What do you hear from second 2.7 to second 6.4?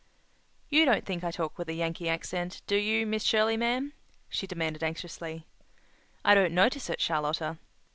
you, Miss Shirley, ma'am?" she demanded anxiously. "I